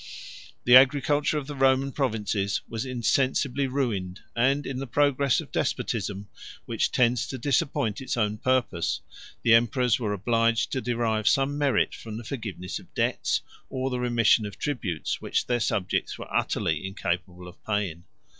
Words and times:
176 0.63 0.63
The 0.63 0.75
agriculture 0.81 1.37
of 1.37 1.45
the 1.45 1.55
Roman 1.55 1.91
provinces 1.91 2.61
was 2.67 2.87
insensibly 2.87 3.67
ruined, 3.67 4.21
and, 4.35 4.65
in 4.65 4.79
the 4.79 4.87
progress 4.87 5.39
of 5.39 5.51
despotism 5.51 6.27
which 6.65 6.91
tends 6.91 7.27
to 7.27 7.37
disappoint 7.37 8.01
its 8.01 8.17
own 8.17 8.39
purpose, 8.39 9.01
the 9.43 9.53
emperors 9.53 9.99
were 9.99 10.11
obliged 10.11 10.71
to 10.71 10.81
derive 10.81 11.27
some 11.27 11.55
merit 11.55 11.93
from 11.93 12.17
the 12.17 12.23
forgiveness 12.23 12.79
of 12.79 12.91
debts, 12.95 13.43
or 13.69 13.91
the 13.91 13.99
remission 13.99 14.47
of 14.47 14.57
tributes, 14.57 15.21
which 15.21 15.45
their 15.45 15.59
subjects 15.59 16.17
were 16.17 16.35
utterly 16.35 16.83
incapable 16.87 17.47
of 17.47 17.63
paying. 17.63 18.05